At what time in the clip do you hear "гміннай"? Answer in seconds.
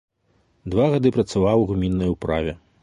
1.77-2.15